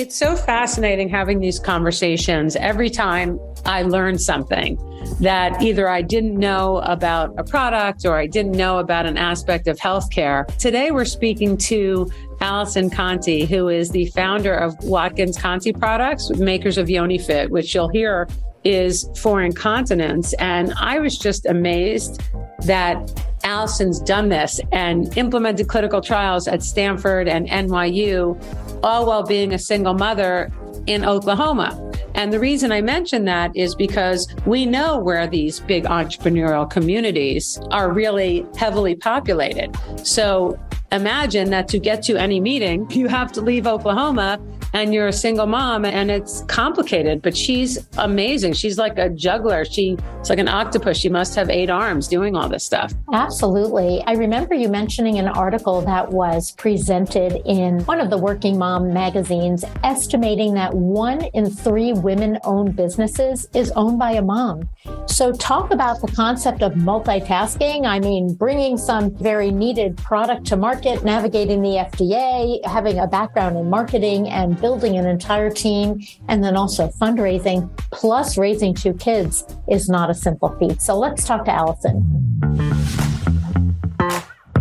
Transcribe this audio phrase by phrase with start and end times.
[0.00, 4.78] It's so fascinating having these conversations every time I learn something
[5.20, 9.66] that either I didn't know about a product or I didn't know about an aspect
[9.66, 10.46] of healthcare.
[10.56, 12.10] Today, we're speaking to
[12.40, 17.90] Allison Conti, who is the founder of Watkins Conti Products, makers of YoniFit, which you'll
[17.90, 18.26] hear
[18.64, 20.32] is for incontinence.
[20.34, 22.22] And I was just amazed
[22.66, 28.40] that Allison's done this and implemented clinical trials at Stanford and NYU,
[28.82, 30.52] all while being a single mother
[30.86, 31.86] in Oklahoma.
[32.14, 37.58] And the reason I mention that is because we know where these big entrepreneurial communities
[37.70, 39.74] are really heavily populated.
[40.04, 40.58] So
[40.92, 44.40] imagine that to get to any meeting, you have to leave Oklahoma
[44.72, 48.52] and you're a single mom and it's complicated, but she's amazing.
[48.52, 49.64] She's like a juggler.
[49.64, 50.96] She's like an octopus.
[50.96, 52.92] She must have eight arms doing all this stuff.
[53.12, 54.02] Absolutely.
[54.06, 58.92] I remember you mentioning an article that was presented in one of the working mom
[58.92, 64.68] magazines, estimating that one in three women owned businesses is owned by a mom.
[65.06, 67.86] So, talk about the concept of multitasking.
[67.86, 73.56] I mean, bringing some very needed product to market, navigating the FDA, having a background
[73.56, 79.44] in marketing, and building an entire team, and then also fundraising, plus raising two kids
[79.68, 80.80] is not a simple feat.
[80.80, 82.02] So, let's talk to Allison.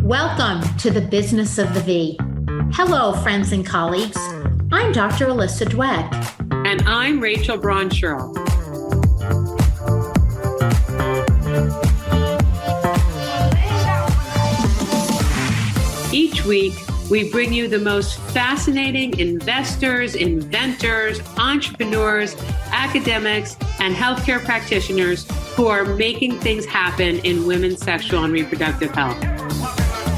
[0.02, 2.20] Welcome to the business of the V.
[2.74, 4.18] Hello, friends and colleagues.
[4.72, 5.28] I'm Dr.
[5.28, 6.66] Alyssa Dweck.
[6.68, 8.59] And I'm Rachel Braun Scherl.
[16.30, 16.76] Each week,
[17.10, 22.36] we bring you the most fascinating investors, inventors, entrepreneurs,
[22.68, 29.18] academics, and healthcare practitioners who are making things happen in women's sexual and reproductive health.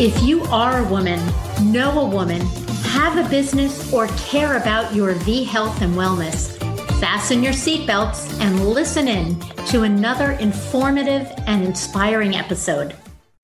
[0.02, 1.26] If you are a woman,
[1.72, 2.42] know a woman,
[2.88, 6.58] have a business, or care about your V health and wellness,
[7.00, 12.98] fasten your seatbelts and listen in to another informative and inspiring episode.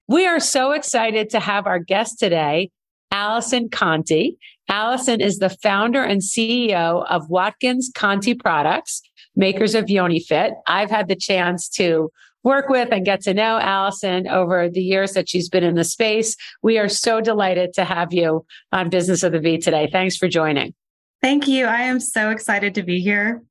[0.10, 2.72] We are so excited to have our guest today,
[3.12, 4.38] Allison Conti.
[4.70, 9.02] Allison is the founder and CEO of Watkins Conti Products,
[9.36, 10.54] makers of YoniFit.
[10.66, 12.10] I've had the chance to
[12.46, 15.84] work with and get to know Allison over the years that she's been in the
[15.84, 16.38] space.
[16.64, 19.90] We are so delighted to have you on Business of the V today.
[19.92, 20.74] Thanks for joining.
[21.22, 21.66] Thank you.
[21.66, 23.44] I am so excited to be here.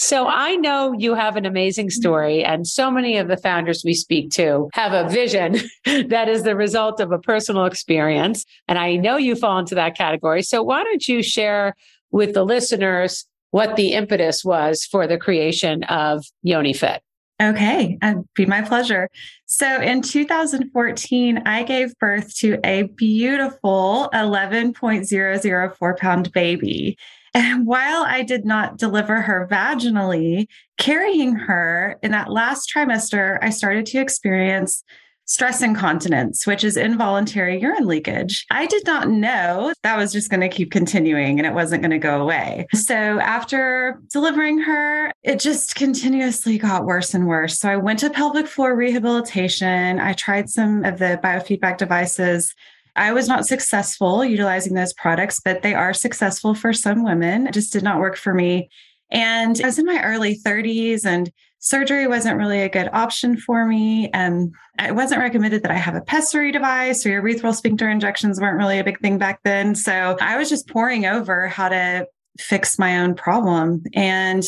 [0.00, 2.00] So I know you have an amazing mm-hmm.
[2.00, 6.42] story, and so many of the founders we speak to have a vision that is
[6.42, 8.46] the result of a personal experience.
[8.66, 10.40] And I know you fall into that category.
[10.40, 11.74] So why don't you share
[12.10, 17.00] with the listeners what the impetus was for the creation of YoniFit?
[17.42, 19.10] Okay, it'd be my pleasure.
[19.44, 26.96] So in 2014, I gave birth to a beautiful 11.004 pound baby.
[27.34, 30.46] And while I did not deliver her vaginally,
[30.78, 34.82] carrying her in that last trimester, I started to experience
[35.30, 38.44] stress incontinence, which is involuntary urine leakage.
[38.50, 41.92] I did not know that was just going to keep continuing and it wasn't going
[41.92, 42.66] to go away.
[42.74, 47.60] So after delivering her, it just continuously got worse and worse.
[47.60, 50.00] So I went to pelvic floor rehabilitation.
[50.00, 52.52] I tried some of the biofeedback devices
[53.00, 57.46] I was not successful utilizing those products, but they are successful for some women.
[57.46, 58.68] It just did not work for me.
[59.10, 63.64] And I was in my early 30s and surgery wasn't really a good option for
[63.64, 64.10] me.
[64.12, 68.58] And it wasn't recommended that I have a pessary device or urethral sphincter injections weren't
[68.58, 69.74] really a big thing back then.
[69.74, 72.06] So I was just poring over how to
[72.38, 74.44] fix my own problem and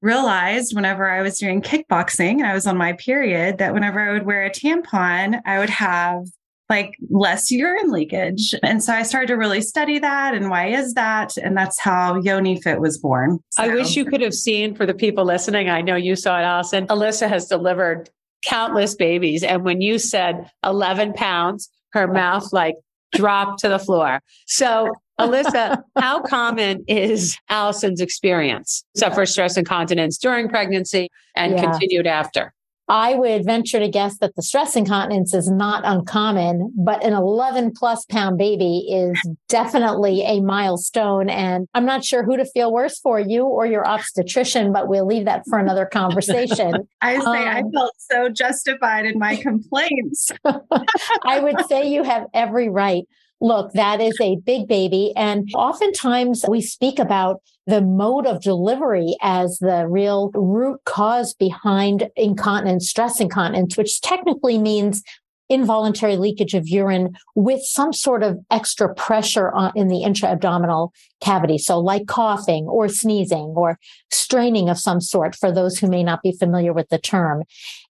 [0.00, 4.12] realized whenever I was doing kickboxing and I was on my period that whenever I
[4.12, 6.26] would wear a tampon, I would have
[6.70, 8.54] like less urine leakage.
[8.62, 11.36] And so I started to really study that and why is that?
[11.36, 13.40] And that's how YoniFit was born.
[13.50, 13.64] So.
[13.64, 15.68] I wish you could have seen for the people listening.
[15.68, 16.86] I know you saw it, Allison.
[16.86, 18.08] Alyssa has delivered
[18.46, 19.42] countless babies.
[19.42, 22.76] And when you said 11 pounds, her mouth like
[23.12, 24.20] dropped to the floor.
[24.46, 28.84] So Alyssa, how common is Allison's experience?
[28.94, 31.62] So for stress incontinence during pregnancy and yeah.
[31.62, 32.54] continued after?
[32.90, 37.72] I would venture to guess that the stress incontinence is not uncommon, but an 11
[37.76, 39.16] plus pound baby is
[39.48, 41.30] definitely a milestone.
[41.30, 45.06] And I'm not sure who to feel worse for, you or your obstetrician, but we'll
[45.06, 46.88] leave that for another conversation.
[47.00, 50.32] I say um, I felt so justified in my complaints.
[50.44, 53.04] I would say you have every right.
[53.40, 55.12] Look, that is a big baby.
[55.16, 62.10] And oftentimes we speak about the mode of delivery as the real root cause behind
[62.16, 65.02] incontinence, stress incontinence, which technically means
[65.48, 71.58] involuntary leakage of urine with some sort of extra pressure on, in the intra-abdominal cavity.
[71.58, 73.78] So like coughing or sneezing or
[74.12, 77.42] straining of some sort for those who may not be familiar with the term.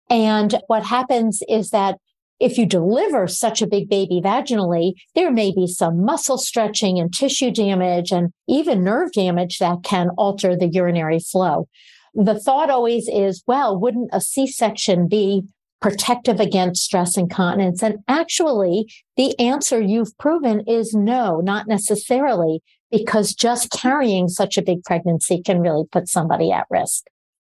[0.08, 1.98] And what happens is that
[2.40, 7.12] if you deliver such a big baby vaginally, there may be some muscle stretching and
[7.12, 11.68] tissue damage and even nerve damage that can alter the urinary flow.
[12.14, 15.42] The thought always is, well, wouldn't a C-section be
[15.80, 17.82] protective against stress incontinence?
[17.82, 24.62] And actually, the answer you've proven is no, not necessarily, because just carrying such a
[24.62, 27.04] big pregnancy can really put somebody at risk.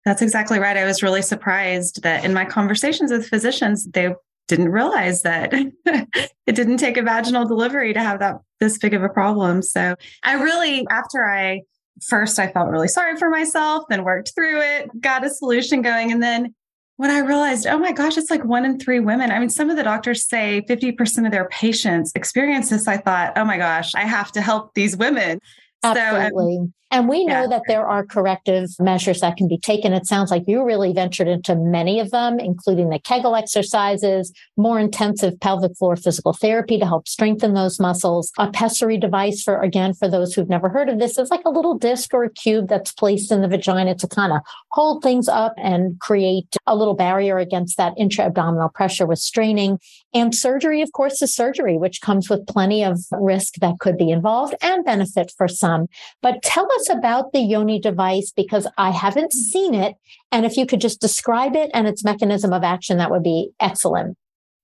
[0.05, 0.77] That's exactly right.
[0.77, 4.15] I was really surprised that in my conversations with physicians, they
[4.49, 5.53] didn't realize that
[5.87, 9.63] it didn't take a vaginal delivery to have that this big of a problem.
[9.63, 11.63] So I really, after I
[12.03, 16.13] first, I felt really sorry for myself, then worked through it, got a solution going.
[16.13, 16.55] And then
[16.97, 19.33] when I realized, oh my gosh, it's like one in three women.
[19.33, 22.87] I mean, some of the doctors say 50% of their patients experience this.
[22.87, 25.41] I thought, oh my gosh, I have to help these women.
[25.85, 26.57] Um, Absolutely.
[26.57, 27.47] So, and we know yeah.
[27.49, 29.93] that there are corrective measures that can be taken.
[29.93, 34.79] It sounds like you really ventured into many of them, including the Kegel exercises, more
[34.79, 39.93] intensive pelvic floor physical therapy to help strengthen those muscles, a pessary device for, again,
[39.93, 42.69] for those who've never heard of this, is like a little disc or a cube
[42.69, 44.39] that's placed in the vagina to kind of
[44.71, 49.81] hold things up and create a little barrier against that intra-abdominal pressure with straining.
[50.13, 54.11] And surgery, of course, is surgery, which comes with plenty of risk that could be
[54.11, 55.74] involved and benefit for some.
[55.75, 55.89] Um,
[56.23, 59.35] but tell us us about the Yoni device because I haven't mm.
[59.35, 59.95] seen it.
[60.33, 63.51] And if you could just describe it and its mechanism of action, that would be
[63.61, 64.17] excellent.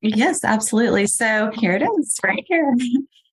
[0.03, 1.07] Yes, absolutely.
[1.07, 2.75] So here it is right here.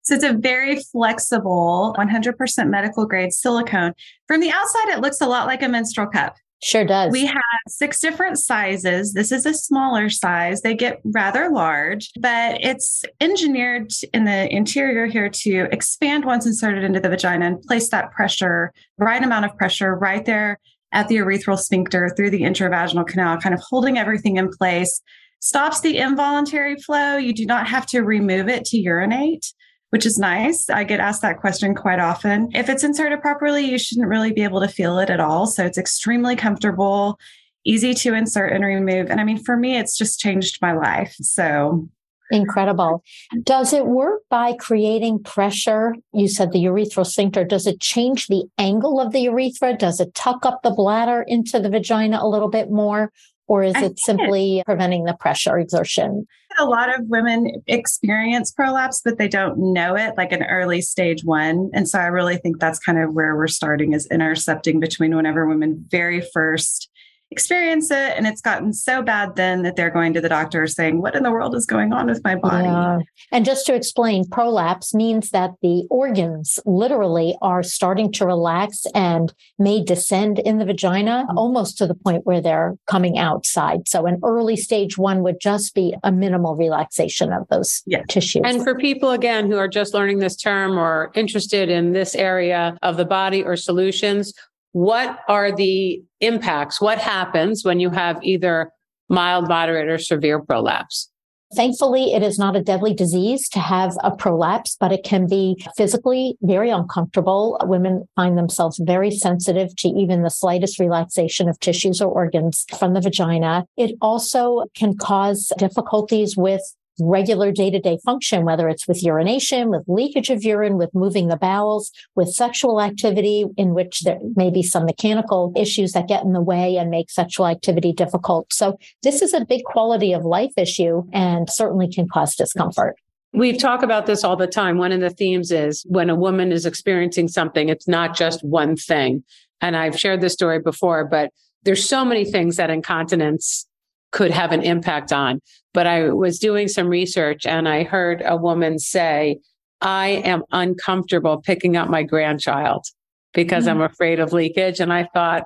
[0.03, 3.91] So it's a very flexible, 100% medical grade silicone.
[4.25, 6.37] From the outside, it looks a lot like a menstrual cup.
[6.63, 7.11] Sure does.
[7.11, 9.13] We have six different sizes.
[9.13, 10.61] This is a smaller size.
[10.61, 16.83] They get rather large, but it's engineered in the interior here to expand once inserted
[16.83, 20.59] into the vagina and place that pressure, right amount of pressure right there
[20.93, 25.01] at the urethral sphincter through the intravaginal canal, kind of holding everything in place.
[25.39, 27.17] Stops the involuntary flow.
[27.17, 29.53] You do not have to remove it to urinate
[29.89, 30.69] which is nice.
[30.69, 32.49] I get asked that question quite often.
[32.53, 35.47] If it's inserted properly, you shouldn't really be able to feel it at all.
[35.47, 37.19] So it's extremely comfortable,
[37.65, 39.09] easy to insert and remove.
[39.09, 41.15] And I mean, for me, it's just changed my life.
[41.19, 41.87] So
[42.29, 43.03] Incredible.
[43.43, 45.95] Does it work by creating pressure?
[46.13, 47.43] You said the urethral sphincter.
[47.45, 49.77] Does it change the angle of the urethra?
[49.77, 53.11] Does it tuck up the bladder into the vagina a little bit more?
[53.47, 56.27] Or is it simply preventing the pressure exertion?
[56.59, 61.23] A lot of women experience prolapse, but they don't know it like an early stage
[61.23, 61.69] one.
[61.73, 65.47] And so I really think that's kind of where we're starting is intercepting between whenever
[65.47, 66.89] women very first
[67.29, 71.01] experience it and it's gotten so bad then that they're going to the doctor saying
[71.01, 72.99] what in the world is going on with my body yeah.
[73.33, 79.33] and just to explain prolapse means that the organs literally are starting to relax and
[79.59, 81.37] may descend in the vagina mm-hmm.
[81.37, 85.75] almost to the point where they're coming outside so an early stage one would just
[85.75, 88.05] be a minimal relaxation of those yes.
[88.07, 92.15] tissues and for people again who are just learning this term or interested in this
[92.15, 94.33] area of the body or solutions
[94.77, 96.79] what are the impacts?
[96.79, 98.71] What happens when you have either
[99.09, 101.09] mild, moderate, or severe prolapse?
[101.55, 105.55] Thankfully, it is not a deadly disease to have a prolapse, but it can be
[105.75, 107.57] physically very uncomfortable.
[107.63, 112.93] Women find themselves very sensitive to even the slightest relaxation of tissues or organs from
[112.93, 113.65] the vagina.
[113.77, 116.61] It also can cause difficulties with
[116.99, 121.27] regular day to day function, whether it's with urination, with leakage of urine, with moving
[121.27, 126.23] the bowels, with sexual activity, in which there may be some mechanical issues that get
[126.23, 128.51] in the way and make sexual activity difficult.
[128.51, 132.95] So this is a big quality of life issue and certainly can cause discomfort.
[133.33, 134.77] We talk about this all the time.
[134.77, 138.75] One of the themes is when a woman is experiencing something, it's not just one
[138.75, 139.23] thing.
[139.61, 141.31] And I've shared this story before, but
[141.63, 143.66] there's so many things that incontinence
[144.11, 145.41] could have an impact on.
[145.73, 149.39] But I was doing some research and I heard a woman say,
[149.81, 152.85] I am uncomfortable picking up my grandchild
[153.33, 153.81] because mm-hmm.
[153.81, 154.79] I'm afraid of leakage.
[154.79, 155.43] And I thought,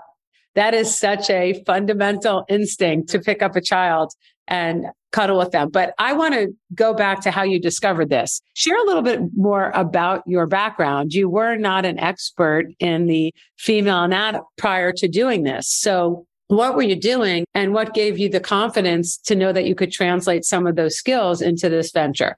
[0.56, 4.14] that is such a fundamental instinct to pick up a child
[4.48, 5.70] and cuddle with them.
[5.70, 8.42] But I want to go back to how you discovered this.
[8.54, 11.14] Share a little bit more about your background.
[11.14, 15.68] You were not an expert in the female anatomy prior to doing this.
[15.70, 19.74] So what were you doing and what gave you the confidence to know that you
[19.74, 22.38] could translate some of those skills into this venture?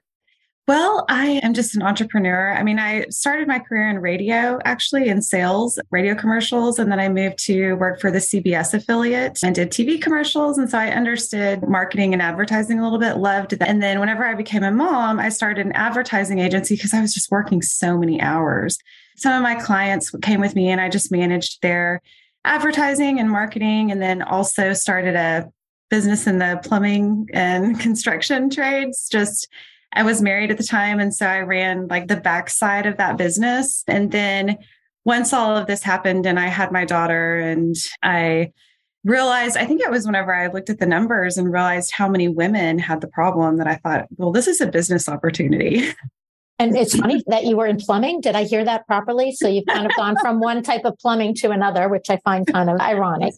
[0.66, 2.52] Well, I am just an entrepreneur.
[2.52, 7.00] I mean, I started my career in radio, actually in sales, radio commercials, and then
[7.00, 10.56] I moved to work for the CBS affiliate and did TV commercials.
[10.56, 13.68] And so I understood marketing and advertising a little bit, loved that.
[13.68, 17.12] And then whenever I became a mom, I started an advertising agency because I was
[17.12, 18.78] just working so many hours.
[19.16, 22.00] Some of my clients came with me and I just managed their
[22.44, 25.50] advertising and marketing, and then also started a
[25.90, 29.48] business in the plumbing and construction trades, just
[29.92, 30.98] I was married at the time.
[30.98, 33.84] And so I ran like the backside of that business.
[33.86, 34.58] And then
[35.04, 38.52] once all of this happened and I had my daughter and I
[39.04, 42.26] realized, I think it was whenever I looked at the numbers and realized how many
[42.26, 45.92] women had the problem that I thought, well, this is a business opportunity.
[46.58, 48.20] And it's funny that you were in plumbing.
[48.20, 49.32] Did I hear that properly?
[49.32, 52.46] So you've kind of gone from one type of plumbing to another, which I find
[52.46, 53.34] kind of ironic.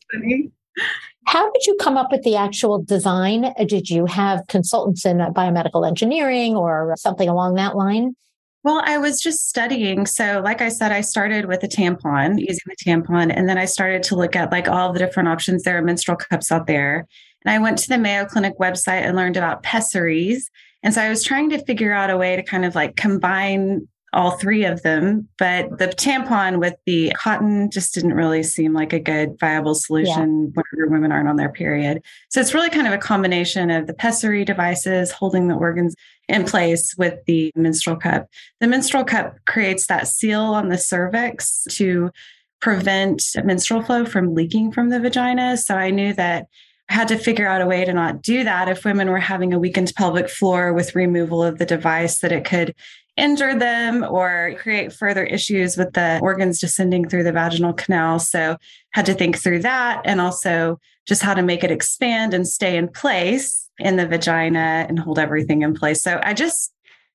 [1.26, 3.52] How did you come up with the actual design?
[3.66, 8.14] Did you have consultants in biomedical engineering or something along that line?
[8.62, 10.06] Well, I was just studying.
[10.06, 13.64] So, like I said, I started with a tampon, using the tampon, and then I
[13.64, 15.62] started to look at like all the different options.
[15.62, 17.06] There are menstrual cups out there.
[17.44, 20.50] And I went to the Mayo Clinic website and learned about pessaries.
[20.87, 23.88] And so I was trying to figure out a way to kind of like combine
[24.12, 28.93] all three of them, but the tampon with the cotton just didn't really seem like
[28.93, 30.62] a good viable solution yeah.
[30.62, 32.05] whenever women aren't on their period.
[32.28, 35.97] So it's really kind of a combination of the pessary devices holding the organs
[36.28, 38.28] in place with the menstrual cup.
[38.61, 42.12] The menstrual cup creates that seal on the cervix to
[42.61, 45.57] prevent menstrual flow from leaking from the vagina.
[45.57, 46.47] So I knew that
[46.88, 49.59] had to figure out a way to not do that if women were having a
[49.59, 52.75] weakened pelvic floor with removal of the device that it could
[53.16, 58.19] injure them or create further issues with the organs descending through the vaginal canal.
[58.19, 58.57] So
[58.93, 62.76] had to think through that and also just how to make it expand and stay
[62.76, 66.02] in place in the vagina and hold everything in place.
[66.02, 66.73] So I just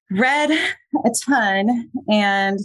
[0.10, 2.60] read a ton and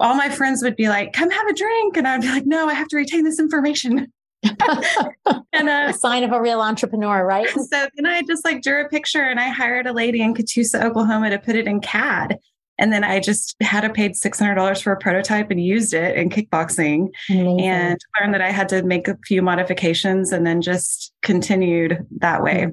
[0.00, 1.96] all my friends would be like, come have a drink.
[1.96, 4.12] And I'd be like, no, I have to retain this information.
[5.52, 7.48] and uh, a sign of a real entrepreneur, right?
[7.48, 10.82] So then I just like drew a picture and I hired a lady in Catoosa,
[10.82, 12.38] Oklahoma to put it in CAD.
[12.78, 16.30] And then I just had a paid $600 for a prototype and used it in
[16.30, 17.60] kickboxing Amazing.
[17.62, 22.42] and learned that I had to make a few modifications and then just continued that
[22.42, 22.68] way.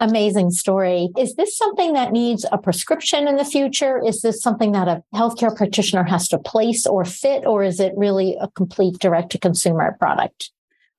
[0.00, 1.08] Amazing story.
[1.18, 4.02] Is this something that needs a prescription in the future?
[4.04, 7.94] Is this something that a healthcare practitioner has to place or fit, or is it
[7.96, 10.50] really a complete direct to consumer product?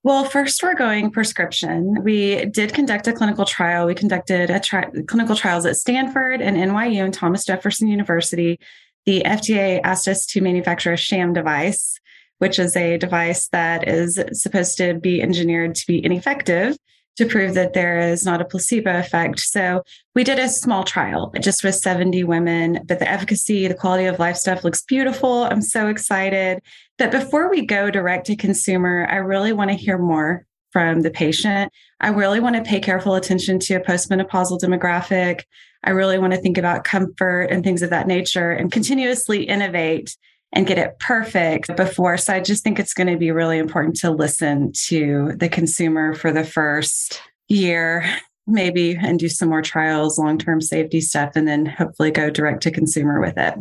[0.03, 2.03] Well, first, we're going prescription.
[2.03, 3.87] We did conduct a clinical trial.
[3.87, 8.59] We conducted a tri- clinical trials at Stanford and NYU and Thomas Jefferson University.
[9.05, 11.99] The FDA asked us to manufacture a sham device,
[12.37, 16.77] which is a device that is supposed to be engineered to be ineffective
[17.17, 19.39] to prove that there is not a placebo effect.
[19.39, 19.83] So
[20.15, 24.19] we did a small trial just with 70 women, but the efficacy, the quality of
[24.19, 25.43] life stuff looks beautiful.
[25.43, 26.61] I'm so excited.
[26.97, 31.11] But before we go direct to consumer, I really want to hear more from the
[31.11, 31.71] patient.
[31.99, 35.43] I really want to pay careful attention to a postmenopausal demographic.
[35.83, 40.15] I really want to think about comfort and things of that nature and continuously innovate
[40.57, 42.17] and get it perfect before.
[42.17, 46.15] So I just think it's going to be really important to listen to the consumer
[46.15, 48.03] for the first year,
[48.47, 52.63] maybe, and do some more trials, long term safety stuff, and then hopefully go direct
[52.63, 53.53] to consumer with it.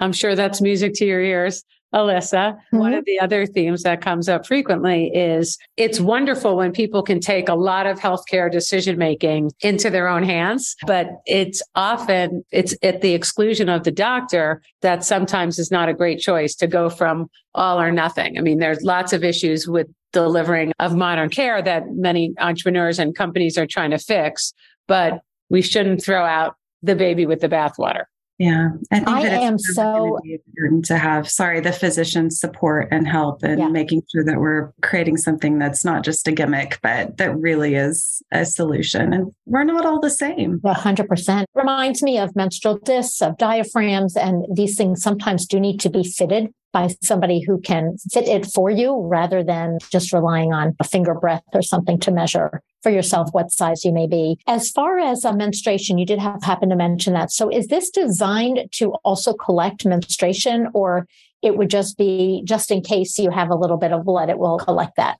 [0.00, 1.64] I'm sure that's music to your ears.
[1.94, 2.78] Alyssa, mm-hmm.
[2.78, 7.20] one of the other themes that comes up frequently is it's wonderful when people can
[7.20, 12.74] take a lot of healthcare decision making into their own hands, but it's often it's
[12.82, 16.90] at the exclusion of the doctor that sometimes is not a great choice to go
[16.90, 18.38] from all or nothing.
[18.38, 23.14] I mean, there's lots of issues with delivering of modern care that many entrepreneurs and
[23.14, 24.52] companies are trying to fix,
[24.86, 28.04] but we shouldn't throw out the baby with the bathwater.
[28.38, 31.28] Yeah, I think I that am so important to have.
[31.28, 33.68] Sorry, the physician's support and help, and yeah.
[33.68, 38.22] making sure that we're creating something that's not just a gimmick, but that really is
[38.30, 39.12] a solution.
[39.12, 40.60] And we're not all the same.
[40.64, 45.80] hundred percent reminds me of menstrual discs, of diaphragms, and these things sometimes do need
[45.80, 50.52] to be fitted by somebody who can fit it for you rather than just relying
[50.52, 54.38] on a finger breadth or something to measure for yourself what size you may be.
[54.46, 57.32] As far as a menstruation, you did have happen to mention that.
[57.32, 61.06] So is this designed to also collect menstruation or
[61.42, 64.38] it would just be just in case you have a little bit of blood, it
[64.38, 65.18] will collect that?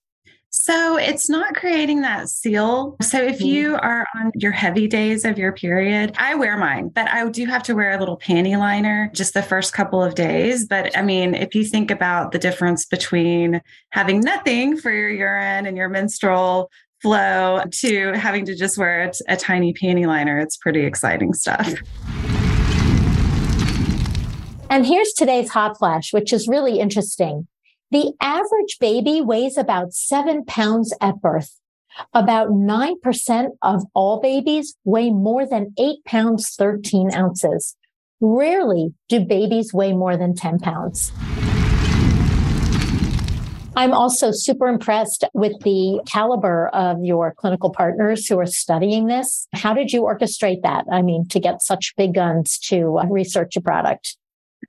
[0.50, 2.96] So it's not creating that seal.
[3.02, 3.84] So if you mm-hmm.
[3.84, 7.62] are on your heavy days of your period, I wear mine, but I do have
[7.64, 10.66] to wear a little panty liner just the first couple of days.
[10.66, 15.66] But I mean, if you think about the difference between having nothing for your urine
[15.66, 16.70] and your menstrual
[17.02, 21.74] flow to having to just wear a, a tiny panty liner, it's pretty exciting stuff.
[24.70, 27.48] And here's today's hot flash, which is really interesting.
[27.90, 31.58] The average baby weighs about seven pounds at birth.
[32.12, 37.76] About 9% of all babies weigh more than eight pounds, 13 ounces.
[38.20, 41.12] Rarely do babies weigh more than 10 pounds.
[43.74, 49.48] I'm also super impressed with the caliber of your clinical partners who are studying this.
[49.54, 50.84] How did you orchestrate that?
[50.92, 54.18] I mean, to get such big guns to research a product.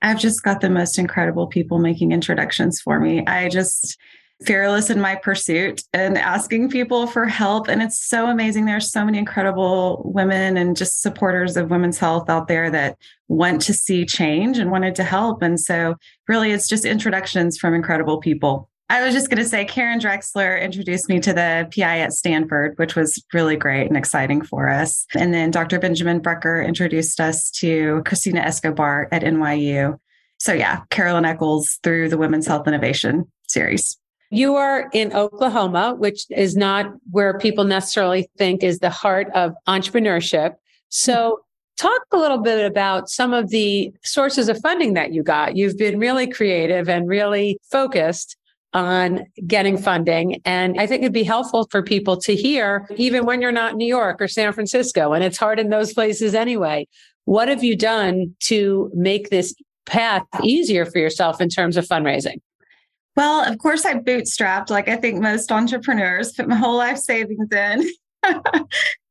[0.01, 3.25] I've just got the most incredible people making introductions for me.
[3.25, 3.97] I just,
[4.45, 7.67] fearless in my pursuit and asking people for help.
[7.67, 8.65] And it's so amazing.
[8.65, 13.61] There's so many incredible women and just supporters of women's health out there that want
[13.63, 15.41] to see change and wanted to help.
[15.41, 15.95] And so,
[16.27, 18.69] really, it's just introductions from incredible people.
[18.91, 22.73] I was just going to say, Karen Drexler introduced me to the PI at Stanford,
[22.77, 25.05] which was really great and exciting for us.
[25.15, 25.77] And then Dr.
[25.77, 29.99] Benjamin Brucker introduced us to Christina Escobar at NYU.
[30.39, 33.95] So, yeah, Carolyn Eccles through the Women's Health Innovation series.
[34.31, 39.53] You are in Oklahoma, which is not where people necessarily think is the heart of
[39.67, 40.55] entrepreneurship.
[40.89, 41.41] So,
[41.77, 45.55] talk a little bit about some of the sources of funding that you got.
[45.55, 48.35] You've been really creative and really focused
[48.73, 50.41] on getting funding.
[50.45, 53.77] And I think it'd be helpful for people to hear, even when you're not in
[53.77, 56.87] New York or San Francisco, and it's hard in those places anyway.
[57.25, 59.53] What have you done to make this
[59.85, 62.41] path easier for yourself in terms of fundraising?
[63.15, 67.51] Well, of course, I bootstrapped like I think most entrepreneurs, put my whole life savings
[67.51, 67.89] in.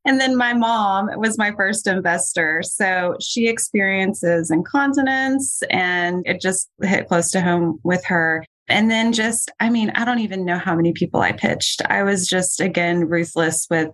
[0.04, 2.62] and then my mom was my first investor.
[2.62, 8.44] So she experiences incontinence and it just hit close to home with her.
[8.68, 11.82] And then just, I mean, I don't even know how many people I pitched.
[11.88, 13.88] I was just, again, ruthless with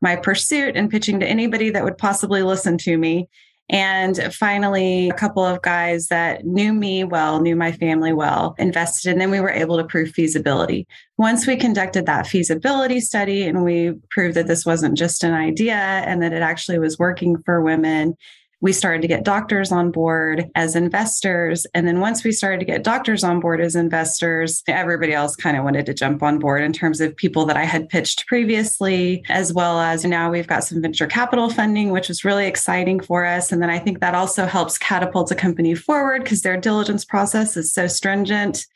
[0.00, 3.28] my pursuit and pitching to anybody that would possibly listen to me.
[3.68, 9.10] And finally, a couple of guys that knew me well, knew my family well, invested,
[9.10, 10.86] and then we were able to prove feasibility.
[11.18, 15.74] Once we conducted that feasibility study and we proved that this wasn't just an idea
[15.74, 18.14] and that it actually was working for women,
[18.60, 21.66] we started to get doctors on board as investors.
[21.74, 25.56] And then once we started to get doctors on board as investors, everybody else kind
[25.56, 29.22] of wanted to jump on board in terms of people that I had pitched previously,
[29.28, 33.26] as well as now we've got some venture capital funding, which was really exciting for
[33.26, 33.52] us.
[33.52, 37.56] And then I think that also helps catapult a company forward because their diligence process
[37.56, 38.66] is so stringent.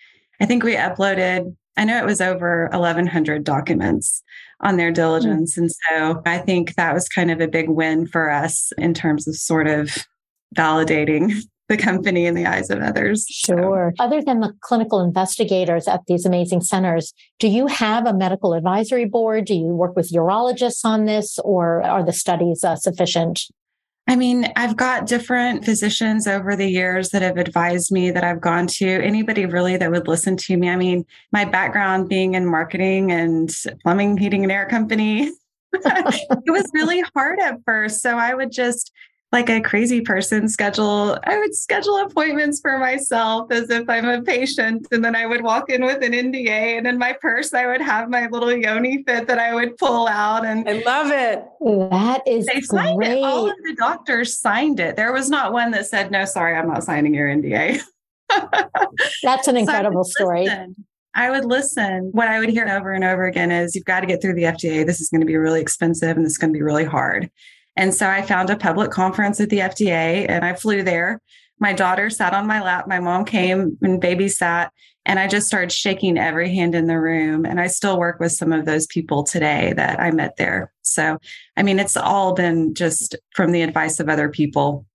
[0.41, 4.23] I think we uploaded, I know it was over 1,100 documents
[4.63, 4.95] on their hmm.
[4.95, 5.57] diligence.
[5.57, 9.27] And so I think that was kind of a big win for us in terms
[9.27, 9.97] of sort of
[10.57, 11.33] validating
[11.69, 13.25] the company in the eyes of others.
[13.29, 13.93] Sure.
[13.97, 14.05] So.
[14.05, 19.05] Other than the clinical investigators at these amazing centers, do you have a medical advisory
[19.05, 19.45] board?
[19.45, 23.43] Do you work with urologists on this, or are the studies uh, sufficient?
[24.11, 28.41] I mean, I've got different physicians over the years that have advised me that I've
[28.41, 28.85] gone to.
[28.85, 30.69] Anybody really that would listen to me.
[30.69, 33.49] I mean, my background being in marketing and
[33.85, 35.31] plumbing, heating, and air company,
[35.73, 38.03] it was really hard at first.
[38.03, 38.91] So I would just
[39.33, 44.23] like a crazy person schedule i would schedule appointments for myself as if i'm a
[44.23, 47.67] patient and then i would walk in with an nda and in my purse i
[47.67, 51.45] would have my little yoni fit that i would pull out and i love it
[51.91, 53.19] that is they signed great.
[53.19, 56.57] it all of the doctors signed it there was not one that said no sorry
[56.57, 57.81] i'm not signing your nda
[59.23, 60.49] that's an incredible so story
[61.13, 62.11] I would listen.
[62.13, 64.45] What I would hear over and over again is you've got to get through the
[64.45, 64.87] FDA.
[64.87, 67.29] This is going to be really expensive and this is going to be really hard.
[67.77, 71.21] And so I found a public conference at the FDA and I flew there.
[71.59, 72.89] My daughter sat on my lap.
[72.89, 74.71] My mom came and babysat.
[75.07, 77.47] And I just started shaking every hand in the room.
[77.47, 80.73] And I still work with some of those people today that I met there.
[80.83, 81.19] So,
[81.57, 84.87] I mean, it's all been just from the advice of other people.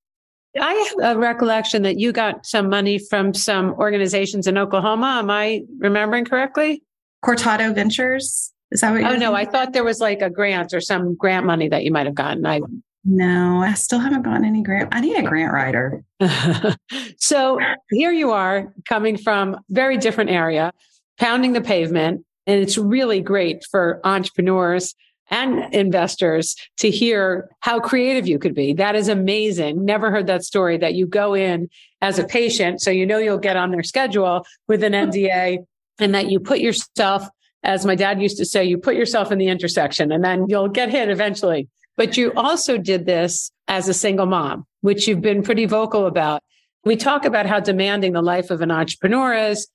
[0.59, 5.17] I have a recollection that you got some money from some organizations in Oklahoma.
[5.19, 6.81] Am I remembering correctly?
[7.23, 8.53] Cortado Ventures.
[8.75, 9.09] Is that what?
[9.09, 11.91] Oh no, I thought there was like a grant or some grant money that you
[11.91, 12.45] might have gotten.
[12.45, 12.59] I
[13.05, 14.89] no, I still haven't gotten any grant.
[14.91, 16.03] I need a grant writer.
[17.17, 17.57] so
[17.89, 20.73] here you are coming from very different area,
[21.17, 24.93] pounding the pavement, and it's really great for entrepreneurs
[25.31, 28.73] and investors to hear how creative you could be.
[28.73, 29.85] That is amazing.
[29.85, 31.69] Never heard that story that you go in
[32.01, 35.59] as a patient, so you know you'll get on their schedule with an NDA
[35.97, 37.29] and that you put yourself
[37.65, 40.69] as my dad used to say, you put yourself in the intersection and then you'll
[40.69, 41.67] get hit eventually.
[41.97, 46.43] But you also did this as a single mom, which you've been pretty vocal about.
[46.83, 49.67] We talk about how demanding the life of an entrepreneur is,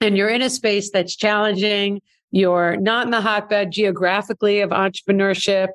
[0.00, 2.00] and you're in a space that's challenging.
[2.30, 5.68] You're not in the hotbed geographically of entrepreneurship.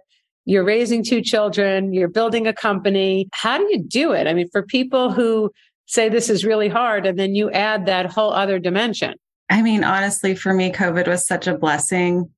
[0.45, 1.93] You're raising two children.
[1.93, 3.29] You're building a company.
[3.33, 4.27] How do you do it?
[4.27, 5.51] I mean, for people who
[5.85, 7.05] say this is really hard.
[7.05, 9.15] And then you add that whole other dimension.
[9.51, 12.29] I mean, honestly, for me, COVID was such a blessing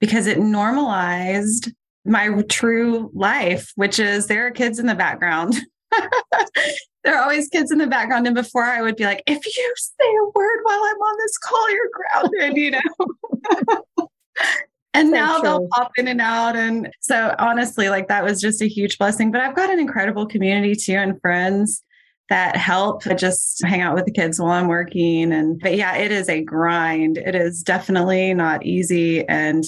[0.00, 1.72] because it normalized
[2.04, 5.54] my true life, which is there are kids in the background.
[7.04, 8.26] there are always kids in the background.
[8.26, 11.38] And before I would be like, if you say a word while I'm on this
[11.38, 14.08] call, you're grounded, you know?
[14.92, 15.42] and so now true.
[15.42, 16.56] they'll pop in and out.
[16.56, 19.30] And so honestly, like that was just a huge blessing.
[19.30, 21.84] But I've got an incredible community too and friends
[22.28, 25.32] that help I just hang out with the kids while I'm working.
[25.32, 27.18] And but yeah, it is a grind.
[27.18, 29.26] It is definitely not easy.
[29.28, 29.64] And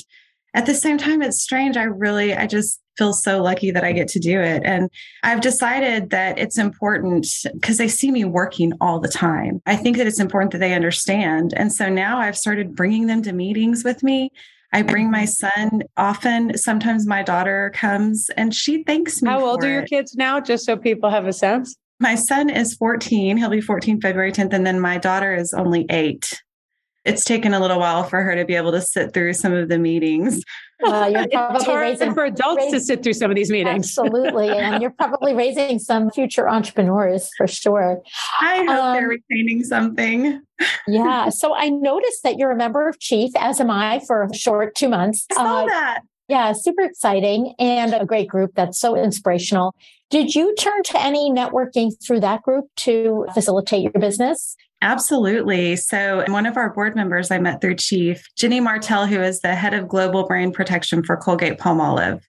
[0.54, 1.76] at the same time, it's strange.
[1.76, 4.62] I really, I just feel so lucky that I get to do it.
[4.64, 4.90] And
[5.22, 9.62] I've decided that it's important because they see me working all the time.
[9.66, 11.54] I think that it's important that they understand.
[11.56, 14.30] And so now I've started bringing them to meetings with me.
[14.72, 16.58] I bring my son often.
[16.58, 19.30] Sometimes my daughter comes and she thanks me.
[19.30, 19.72] How old are it.
[19.72, 20.40] your kids now?
[20.40, 21.76] Just so people have a sense.
[22.00, 23.36] My son is 14.
[23.36, 24.52] He'll be 14 February 10th.
[24.52, 26.40] And then my daughter is only eight
[27.08, 29.68] it's taken a little while for her to be able to sit through some of
[29.68, 30.42] the meetings.
[30.84, 33.50] Uh, you're probably it's hard raising, for adults raising, to sit through some of these
[33.50, 33.86] meetings.
[33.86, 34.50] Absolutely.
[34.50, 38.02] and you're probably raising some future entrepreneurs for sure.
[38.40, 40.42] I hope um, they're retaining something.
[40.86, 41.30] yeah.
[41.38, 44.74] So I noticed that you're a member of Chief, as am I, for a short
[44.74, 45.24] two months.
[45.30, 46.00] I saw uh, that.
[46.28, 49.74] Yeah, super exciting and a great group that's so inspirational.
[50.10, 54.56] Did you turn to any networking through that group to facilitate your business?
[54.80, 55.74] Absolutely.
[55.76, 59.54] So, one of our board members I met through Chief, Jenny Martell, who is the
[59.54, 62.22] head of global brand protection for Colgate Palmolive.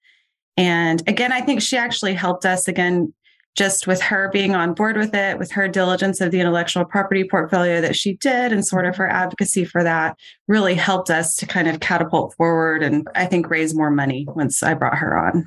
[0.58, 3.14] And again, I think she actually helped us again,
[3.56, 7.24] just with her being on board with it, with her diligence of the intellectual property
[7.24, 11.46] portfolio that she did, and sort of her advocacy for that really helped us to
[11.46, 15.46] kind of catapult forward and I think raise more money once I brought her on.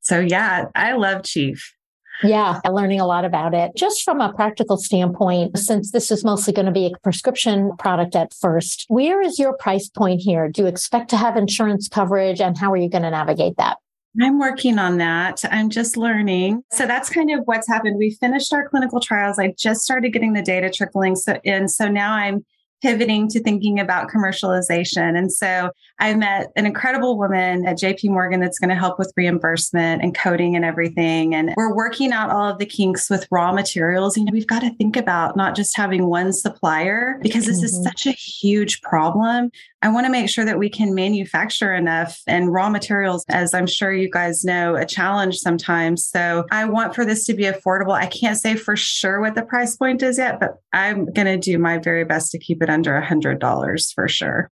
[0.00, 1.74] So, yeah, I love Chief.
[2.22, 3.72] Yeah, learning a lot about it.
[3.76, 8.14] Just from a practical standpoint, since this is mostly going to be a prescription product
[8.14, 10.48] at first, where is your price point here?
[10.48, 13.78] Do you expect to have insurance coverage and how are you going to navigate that?
[14.20, 15.42] I'm working on that.
[15.50, 16.62] I'm just learning.
[16.72, 17.96] So that's kind of what's happened.
[17.96, 19.38] We finished our clinical trials.
[19.38, 22.44] I just started getting the data trickling So, and So now I'm
[22.82, 25.16] pivoting to thinking about commercialization.
[25.16, 25.70] And so
[26.02, 30.12] I met an incredible woman at JP Morgan that's going to help with reimbursement and
[30.12, 31.32] coding and everything.
[31.32, 34.16] And we're working out all of the kinks with raw materials.
[34.16, 37.66] You know, we've got to think about not just having one supplier because this mm-hmm.
[37.66, 39.52] is such a huge problem.
[39.80, 43.68] I want to make sure that we can manufacture enough and raw materials, as I'm
[43.68, 46.04] sure you guys know, a challenge sometimes.
[46.04, 47.92] So I want for this to be affordable.
[47.92, 51.38] I can't say for sure what the price point is yet, but I'm going to
[51.38, 54.50] do my very best to keep it under a $100 for sure.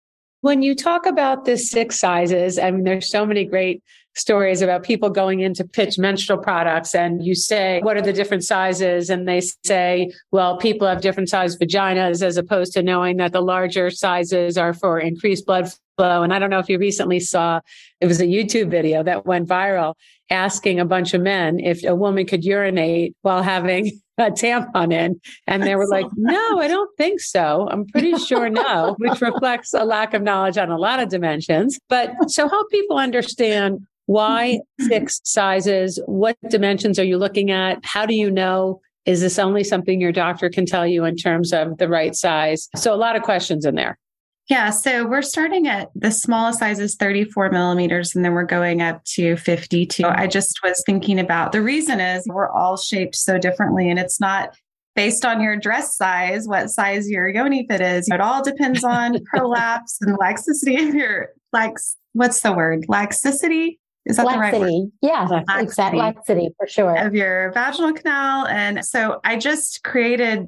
[0.44, 3.82] When you talk about the six sizes, I mean, there's so many great
[4.14, 8.12] stories about people going in to pitch menstrual products and you say, what are the
[8.12, 9.10] different sizes?
[9.10, 13.40] And they say, well, people have different size vaginas as opposed to knowing that the
[13.40, 16.24] larger sizes are for increased blood flow.
[16.24, 17.62] And I don't know if you recently saw,
[18.02, 19.94] it was a YouTube video that went viral
[20.30, 25.20] asking a bunch of men if a woman could urinate while having a tampon in.
[25.48, 27.68] And they were like, no, I don't think so.
[27.72, 31.80] I'm pretty sure no, which reflects a lack of knowledge on a lot of dimensions.
[31.90, 36.02] But so help people understand why six sizes?
[36.06, 37.80] What dimensions are you looking at?
[37.84, 38.82] How do you know?
[39.06, 42.70] Is this only something your doctor can tell you in terms of the right size?
[42.76, 43.98] So, a lot of questions in there.
[44.50, 48.82] Yeah, so we're starting at the smallest size is 34 millimeters, and then we're going
[48.82, 50.06] up to 52.
[50.06, 54.20] I just was thinking about the reason is we're all shaped so differently, and it's
[54.20, 54.56] not
[54.96, 58.10] based on your dress size, what size your yoni fit is.
[58.10, 61.96] It all depends on prolapse and laxity of your lax.
[62.12, 62.86] What's the word?
[62.90, 63.80] Laxity.
[64.06, 64.58] is that laxity.
[64.58, 64.92] the right word?
[65.02, 65.64] Yeah, laxity.
[65.64, 66.00] exactly.
[66.00, 66.98] Laxity for sure.
[66.98, 68.46] Of your vaginal canal.
[68.48, 70.48] And so I just created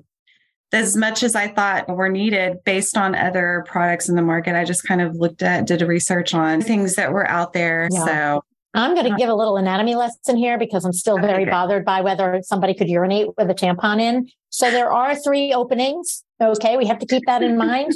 [0.72, 4.56] as much as I thought were needed based on other products in the market.
[4.56, 7.88] I just kind of looked at, did a research on things that were out there.
[7.92, 8.06] Yeah.
[8.06, 11.52] So I'm going to give a little anatomy lesson here because I'm still very okay.
[11.52, 14.28] bothered by whether somebody could urinate with a tampon in.
[14.56, 16.24] So there are three openings.
[16.42, 16.78] Okay.
[16.78, 17.92] We have to keep that in mind.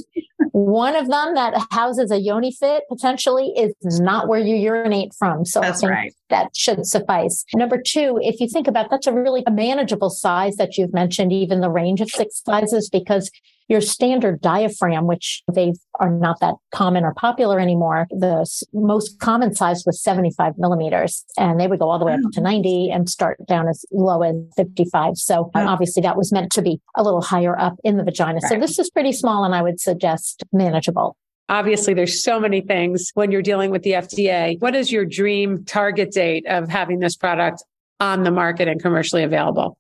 [0.52, 5.46] One of them that houses a yoni fit potentially is not where you urinate from.
[5.46, 6.14] So that's right.
[6.30, 7.46] That should suffice.
[7.56, 11.62] Number two, if you think about that's a really manageable size that you've mentioned, even
[11.62, 13.32] the range of six sizes, because
[13.70, 18.44] your standard diaphragm, which they are not that common or popular anymore, the
[18.74, 22.30] most common size was 75 millimeters, and they would go all the way up oh,
[22.34, 25.18] to 90 and start down as low as 55.
[25.18, 28.40] So obviously that was meant to be a little higher up in the vagina.
[28.42, 28.50] Right.
[28.50, 31.16] So this is pretty small, and I would suggest manageable.
[31.50, 34.60] Obviously, there's so many things when you're dealing with the FDA.
[34.62, 37.64] What is your dream target date of having this product
[38.00, 39.78] on the market and commercially available?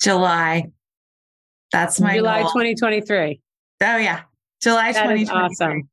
[0.00, 0.70] July.
[1.72, 2.50] That's my July goal.
[2.52, 3.40] 2023.
[3.82, 4.22] Oh yeah.
[4.62, 5.84] July That is 2023.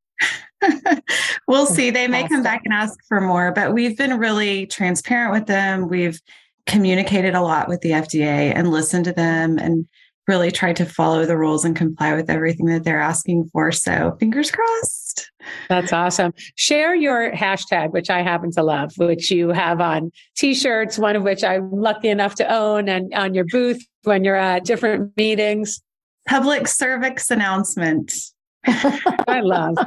[0.62, 1.04] awesome.
[1.48, 1.90] we'll see.
[1.90, 5.88] They may come back and ask for more, but we've been really transparent with them.
[5.88, 6.20] We've
[6.66, 9.88] communicated a lot with the FDA and listened to them and
[10.28, 13.72] really tried to follow the rules and comply with everything that they're asking for.
[13.72, 15.32] So fingers crossed.
[15.70, 16.34] That's awesome.
[16.56, 21.24] Share your hashtag, which I happen to love, which you have on t-shirts, one of
[21.24, 25.82] which I'm lucky enough to own and on your booth when you're at different meetings.
[26.28, 28.14] Public cervix announcement.
[28.66, 29.78] I love.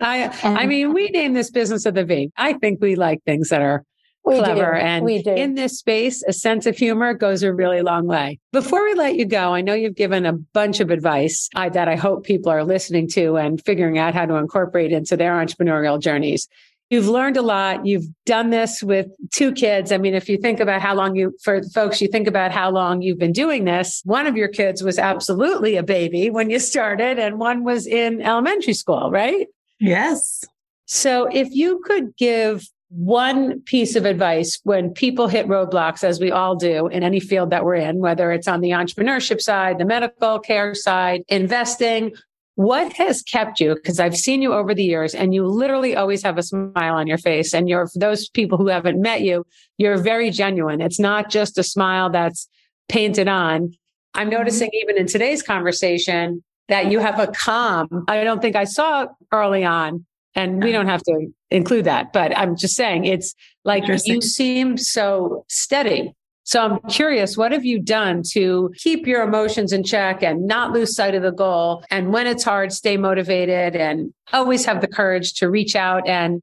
[0.00, 2.32] I I mean, we name this business of the V.
[2.36, 3.84] I think we like things that are
[4.24, 4.72] We clever.
[4.72, 4.78] do.
[4.78, 5.34] And we do.
[5.34, 8.38] in this space, a sense of humor goes a really long way.
[8.52, 11.88] Before we let you go, I know you've given a bunch of advice I, that
[11.88, 16.00] I hope people are listening to and figuring out how to incorporate into their entrepreneurial
[16.00, 16.48] journeys.
[16.90, 17.86] You've learned a lot.
[17.86, 19.90] You've done this with two kids.
[19.90, 22.70] I mean, if you think about how long you, for folks, you think about how
[22.70, 26.58] long you've been doing this, one of your kids was absolutely a baby when you
[26.58, 29.48] started, and one was in elementary school, right?
[29.80, 30.44] Yes.
[30.86, 36.30] So if you could give one piece of advice when people hit roadblocks, as we
[36.30, 39.84] all do in any field that we're in, whether it's on the entrepreneurship side, the
[39.84, 42.12] medical care side, investing,
[42.54, 43.74] what has kept you?
[43.74, 47.08] Because I've seen you over the years and you literally always have a smile on
[47.08, 47.52] your face.
[47.52, 49.44] And you're, for those people who haven't met you,
[49.76, 50.80] you're very genuine.
[50.80, 52.48] It's not just a smile that's
[52.88, 53.72] painted on.
[54.14, 54.38] I'm mm-hmm.
[54.38, 58.04] noticing even in today's conversation that you have a calm.
[58.06, 62.36] I don't think I saw early on and we don't have to include that, but
[62.36, 66.12] I'm just saying it's like you seem so steady.
[66.46, 70.72] So I'm curious, what have you done to keep your emotions in check and not
[70.72, 71.82] lose sight of the goal?
[71.90, 76.42] And when it's hard, stay motivated and always have the courage to reach out and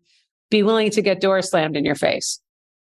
[0.49, 2.39] be willing to get doors slammed in your face.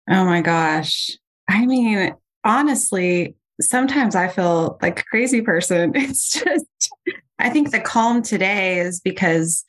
[0.10, 1.12] Oh my gosh.
[1.50, 5.92] I mean, honestly, sometimes I feel like a crazy person.
[5.96, 6.66] It's just,
[7.38, 9.66] I think the calm today is because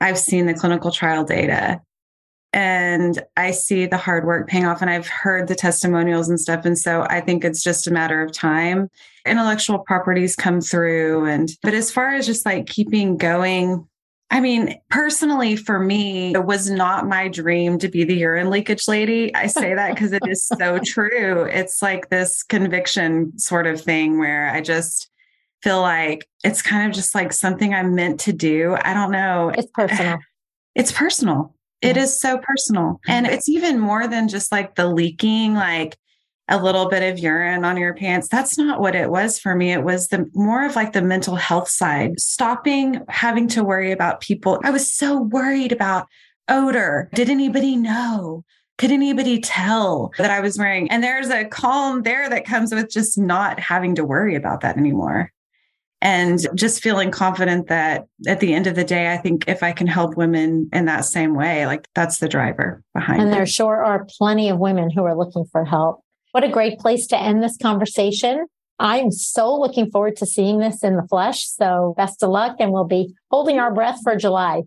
[0.00, 1.80] I've seen the clinical trial data
[2.52, 6.64] and I see the hard work paying off and I've heard the testimonials and stuff.
[6.64, 8.88] And so I think it's just a matter of time.
[9.26, 11.26] Intellectual properties come through.
[11.26, 13.86] And, but as far as just like keeping going,
[14.30, 18.88] I mean, personally, for me, it was not my dream to be the urine leakage
[18.88, 19.34] lady.
[19.34, 21.44] I say that because it is so true.
[21.44, 25.10] It's like this conviction sort of thing where I just
[25.66, 28.76] feel like it's kind of just like something I'm meant to do.
[28.82, 29.50] I don't know.
[29.56, 30.18] it's personal.
[30.76, 31.54] It's personal.
[31.80, 32.02] It Yeah.
[32.02, 32.84] is so personal.
[32.84, 33.10] Mm-hmm.
[33.10, 35.96] And it's even more than just like the leaking, like
[36.48, 38.28] a little bit of urine on your pants.
[38.28, 39.72] That's not what it was for me.
[39.72, 44.20] It was the more of like the mental health side, stopping having to worry about
[44.20, 44.60] people.
[44.64, 46.06] I was so worried about
[46.48, 47.08] odor.
[47.14, 48.44] Did anybody know?
[48.76, 50.90] Could anybody tell that I was wearing?
[50.90, 54.76] And there's a calm there that comes with just not having to worry about that
[54.76, 55.32] anymore.
[56.02, 59.72] And just feeling confident that at the end of the day, I think if I
[59.72, 63.34] can help women in that same way, like that's the driver behind And it.
[63.34, 66.02] there sure are plenty of women who are looking for help.
[66.32, 68.46] What a great place to end this conversation.
[68.78, 71.46] I'm so looking forward to seeing this in the flesh.
[71.48, 72.56] So best of luck.
[72.60, 74.62] And we'll be holding our breath for July.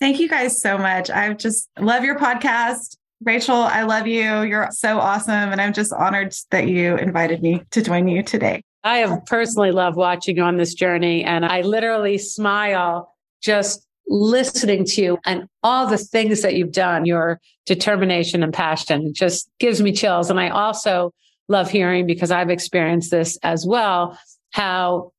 [0.00, 1.10] Thank you guys so much.
[1.10, 2.96] I just love your podcast.
[3.22, 4.40] Rachel, I love you.
[4.42, 5.52] You're so awesome.
[5.52, 8.62] And I'm just honored that you invited me to join you today.
[8.82, 14.84] I have personally loved watching you on this journey, and I literally smile just listening
[14.84, 19.12] to you and all the things that you've done, your determination and passion.
[19.14, 20.30] Just gives me chills.
[20.30, 21.12] And I also
[21.48, 24.18] love hearing, because I've experienced this as well,
[24.50, 25.12] how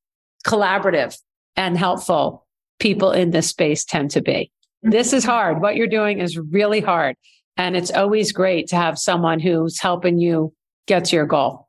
[0.46, 1.18] collaborative
[1.56, 2.46] and helpful
[2.80, 4.52] people in this space tend to be.
[4.82, 5.62] This is hard.
[5.62, 7.16] What you're doing is really hard.
[7.58, 10.54] And it's always great to have someone who's helping you
[10.88, 11.68] get to your goal.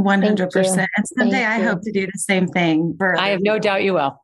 [0.00, 0.86] 100%.
[0.96, 1.68] And someday Thank I you.
[1.68, 2.94] hope to do the same thing.
[2.98, 4.18] For I have no doubt you will.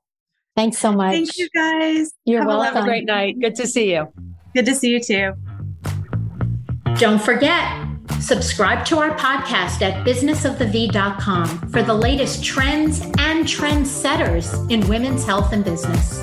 [0.56, 1.12] Thanks so much.
[1.12, 2.12] Thank you guys.
[2.24, 2.74] You're Have a welcome.
[2.74, 3.38] Have a great night.
[3.40, 4.12] Good to see you.
[4.54, 5.32] Good to see you too.
[6.96, 7.86] Don't forget,
[8.20, 15.52] subscribe to our podcast at businessofthev.com for the latest trends and trendsetters in women's health
[15.52, 16.20] and business.